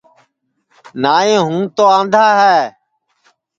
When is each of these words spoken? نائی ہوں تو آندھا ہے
نائی 1.01 1.33
ہوں 1.43 1.59
تو 1.75 1.83
آندھا 1.97 2.25
ہے 2.41 2.59